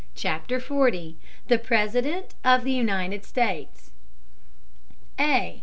[0.15, 0.87] CHAPTER XL
[1.47, 3.91] THE PRESIDENT OF THE UNITED STATES
[5.19, 5.59] A.